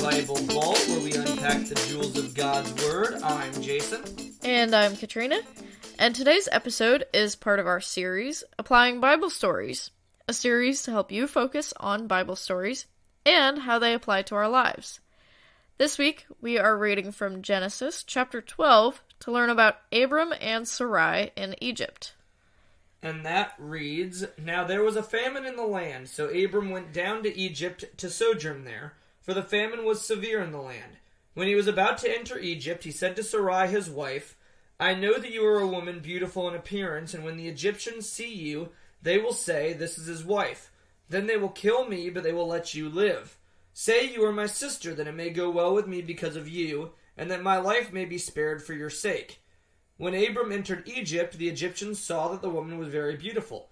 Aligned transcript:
Welcome 0.00 0.24
to 0.24 0.26
the 0.26 0.36
Bible 0.36 0.54
Vault, 0.54 0.88
where 0.88 1.00
we 1.00 1.12
unpack 1.12 1.66
the 1.66 1.74
jewels 1.88 2.16
of 2.16 2.34
God's 2.34 2.72
Word. 2.84 3.22
I'm 3.22 3.52
Jason. 3.60 4.02
And 4.42 4.74
I'm 4.74 4.96
Katrina. 4.96 5.40
And 5.98 6.14
today's 6.14 6.48
episode 6.50 7.04
is 7.12 7.36
part 7.36 7.58
of 7.58 7.66
our 7.66 7.80
series, 7.80 8.42
Applying 8.58 9.00
Bible 9.00 9.28
Stories, 9.28 9.90
a 10.26 10.32
series 10.32 10.82
to 10.82 10.90
help 10.90 11.12
you 11.12 11.26
focus 11.26 11.74
on 11.78 12.06
Bible 12.06 12.36
stories 12.36 12.86
and 13.26 13.58
how 13.58 13.78
they 13.78 13.92
apply 13.92 14.22
to 14.22 14.34
our 14.36 14.48
lives. 14.48 15.00
This 15.76 15.98
week, 15.98 16.24
we 16.40 16.58
are 16.58 16.78
reading 16.78 17.12
from 17.12 17.42
Genesis 17.42 18.02
chapter 18.02 18.40
12 18.40 19.02
to 19.20 19.32
learn 19.32 19.50
about 19.50 19.80
Abram 19.92 20.32
and 20.40 20.66
Sarai 20.66 21.30
in 21.36 21.54
Egypt. 21.60 22.14
And 23.02 23.24
that 23.26 23.54
reads 23.58 24.24
Now 24.38 24.64
there 24.64 24.82
was 24.82 24.96
a 24.96 25.02
famine 25.02 25.44
in 25.44 25.56
the 25.56 25.66
land, 25.66 26.08
so 26.08 26.28
Abram 26.28 26.70
went 26.70 26.92
down 26.92 27.22
to 27.24 27.36
Egypt 27.36 27.84
to 27.98 28.08
sojourn 28.08 28.64
there, 28.64 28.94
for 29.30 29.34
the 29.34 29.42
famine 29.44 29.84
was 29.84 30.04
severe 30.04 30.42
in 30.42 30.50
the 30.50 30.58
land. 30.58 30.96
When 31.34 31.46
he 31.46 31.54
was 31.54 31.68
about 31.68 31.98
to 31.98 32.12
enter 32.12 32.36
Egypt, 32.36 32.82
he 32.82 32.90
said 32.90 33.14
to 33.14 33.22
Sarai 33.22 33.68
his 33.68 33.88
wife, 33.88 34.36
I 34.80 34.92
know 34.96 35.20
that 35.20 35.30
you 35.30 35.46
are 35.46 35.60
a 35.60 35.68
woman 35.68 36.00
beautiful 36.00 36.48
in 36.48 36.56
appearance, 36.56 37.14
and 37.14 37.22
when 37.22 37.36
the 37.36 37.46
Egyptians 37.46 38.10
see 38.10 38.34
you, 38.34 38.70
they 39.00 39.18
will 39.18 39.32
say, 39.32 39.72
This 39.72 39.98
is 39.98 40.08
his 40.08 40.24
wife. 40.24 40.72
Then 41.08 41.28
they 41.28 41.36
will 41.36 41.50
kill 41.50 41.86
me, 41.86 42.10
but 42.10 42.24
they 42.24 42.32
will 42.32 42.48
let 42.48 42.74
you 42.74 42.88
live. 42.88 43.38
Say 43.72 44.12
you 44.12 44.24
are 44.24 44.32
my 44.32 44.46
sister, 44.46 44.94
that 44.94 45.06
it 45.06 45.14
may 45.14 45.30
go 45.30 45.48
well 45.48 45.74
with 45.74 45.86
me 45.86 46.02
because 46.02 46.34
of 46.34 46.48
you, 46.48 46.90
and 47.16 47.30
that 47.30 47.40
my 47.40 47.58
life 47.58 47.92
may 47.92 48.06
be 48.06 48.18
spared 48.18 48.60
for 48.60 48.74
your 48.74 48.90
sake. 48.90 49.44
When 49.96 50.12
Abram 50.12 50.50
entered 50.50 50.88
Egypt, 50.88 51.38
the 51.38 51.48
Egyptians 51.48 52.00
saw 52.00 52.26
that 52.32 52.42
the 52.42 52.50
woman 52.50 52.78
was 52.78 52.88
very 52.88 53.14
beautiful. 53.14 53.70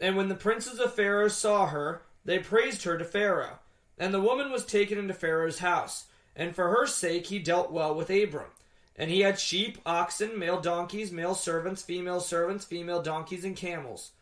And 0.00 0.16
when 0.16 0.28
the 0.28 0.34
princes 0.34 0.80
of 0.80 0.94
Pharaoh 0.94 1.28
saw 1.28 1.66
her, 1.66 2.02
they 2.24 2.40
praised 2.40 2.82
her 2.82 2.98
to 2.98 3.04
Pharaoh. 3.04 3.60
And 3.98 4.12
the 4.12 4.20
woman 4.20 4.50
was 4.50 4.64
taken 4.64 4.98
into 4.98 5.14
Pharaoh's 5.14 5.58
house, 5.58 6.06
and 6.34 6.54
for 6.54 6.68
her 6.68 6.86
sake 6.86 7.26
he 7.26 7.38
dealt 7.38 7.72
well 7.72 7.94
with 7.94 8.10
Abram. 8.10 8.50
And 8.96 9.10
he 9.10 9.20
had 9.20 9.38
sheep, 9.38 9.78
oxen, 9.84 10.38
male 10.38 10.60
donkeys, 10.60 11.12
male 11.12 11.34
servants, 11.34 11.82
female 11.82 12.20
servants, 12.20 12.64
female 12.64 13.02
donkeys, 13.02 13.44
and 13.44 13.56
camels. 13.56 14.12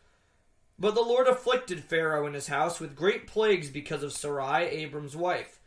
But 0.77 0.95
the 0.95 1.01
Lord 1.01 1.27
afflicted 1.27 1.83
Pharaoh 1.83 2.25
and 2.25 2.35
his 2.35 2.47
house 2.47 2.79
with 2.79 2.95
great 2.95 3.27
plagues 3.27 3.69
because 3.69 4.03
of 4.03 4.11
Sarai, 4.11 4.65
Abram's 4.67 5.15
wife. 5.15 5.59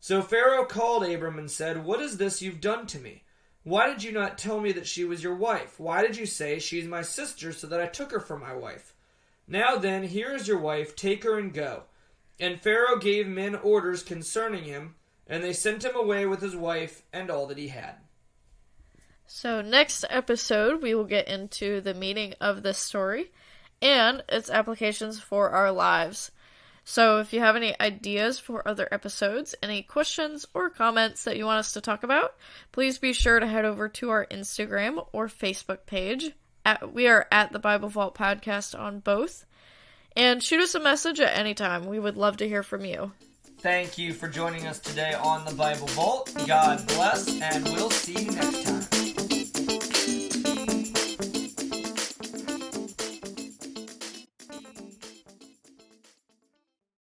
So 0.00 0.22
Pharaoh 0.22 0.64
called 0.64 1.04
Abram 1.04 1.38
and 1.38 1.50
said, 1.50 1.84
What 1.84 2.00
is 2.00 2.16
this 2.16 2.42
you've 2.42 2.60
done 2.60 2.86
to 2.88 2.98
me? 2.98 3.22
Why 3.62 3.88
did 3.88 4.02
you 4.02 4.12
not 4.12 4.38
tell 4.38 4.60
me 4.60 4.72
that 4.72 4.86
she 4.86 5.04
was 5.04 5.22
your 5.22 5.34
wife? 5.34 5.78
Why 5.78 6.02
did 6.02 6.16
you 6.16 6.26
say, 6.26 6.58
She 6.58 6.78
is 6.78 6.86
my 6.86 7.02
sister, 7.02 7.52
so 7.52 7.66
that 7.68 7.80
I 7.80 7.86
took 7.86 8.10
her 8.12 8.20
for 8.20 8.38
my 8.38 8.54
wife? 8.54 8.94
Now 9.48 9.76
then, 9.76 10.02
here 10.04 10.32
is 10.32 10.48
your 10.48 10.58
wife, 10.58 10.96
take 10.96 11.22
her 11.24 11.38
and 11.38 11.52
go. 11.52 11.84
And 12.38 12.60
Pharaoh 12.60 12.98
gave 12.98 13.26
men 13.26 13.54
orders 13.54 14.02
concerning 14.02 14.64
him, 14.64 14.94
and 15.26 15.42
they 15.42 15.52
sent 15.52 15.84
him 15.84 15.96
away 15.96 16.26
with 16.26 16.40
his 16.40 16.54
wife 16.54 17.02
and 17.12 17.30
all 17.30 17.46
that 17.46 17.58
he 17.58 17.68
had. 17.68 17.96
So, 19.26 19.60
next 19.60 20.04
episode, 20.08 20.82
we 20.82 20.94
will 20.94 21.04
get 21.04 21.26
into 21.26 21.80
the 21.80 21.94
meaning 21.94 22.34
of 22.40 22.62
this 22.62 22.78
story 22.78 23.32
and 23.82 24.22
its 24.28 24.50
applications 24.50 25.18
for 25.18 25.50
our 25.50 25.72
lives. 25.72 26.30
So, 26.84 27.18
if 27.18 27.32
you 27.32 27.40
have 27.40 27.56
any 27.56 27.74
ideas 27.80 28.38
for 28.38 28.66
other 28.66 28.86
episodes, 28.92 29.56
any 29.60 29.82
questions 29.82 30.46
or 30.54 30.70
comments 30.70 31.24
that 31.24 31.36
you 31.36 31.44
want 31.44 31.58
us 31.58 31.72
to 31.72 31.80
talk 31.80 32.04
about, 32.04 32.36
please 32.70 32.98
be 32.98 33.12
sure 33.12 33.40
to 33.40 33.46
head 33.46 33.64
over 33.64 33.88
to 33.88 34.10
our 34.10 34.26
Instagram 34.26 35.04
or 35.12 35.26
Facebook 35.26 35.86
page. 35.86 36.30
At, 36.64 36.92
we 36.92 37.08
are 37.08 37.26
at 37.32 37.52
the 37.52 37.58
Bible 37.58 37.88
Vault 37.88 38.14
Podcast 38.14 38.78
on 38.78 39.00
both. 39.00 39.44
And 40.16 40.42
shoot 40.42 40.60
us 40.60 40.74
a 40.74 40.80
message 40.80 41.20
at 41.20 41.36
any 41.36 41.54
time. 41.54 41.86
We 41.86 41.98
would 41.98 42.16
love 42.16 42.38
to 42.38 42.48
hear 42.48 42.62
from 42.62 42.84
you. 42.84 43.12
Thank 43.58 43.98
you 43.98 44.12
for 44.12 44.28
joining 44.28 44.66
us 44.66 44.78
today 44.78 45.14
on 45.14 45.44
the 45.44 45.52
Bible 45.54 45.88
Vault. 45.88 46.32
God 46.46 46.86
bless, 46.88 47.40
and 47.40 47.64
we'll 47.64 47.90
see 47.90 48.24
you 48.24 48.30
next 48.30 48.64
time. 48.64 48.95